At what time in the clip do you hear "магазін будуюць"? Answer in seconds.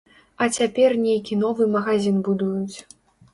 1.75-2.77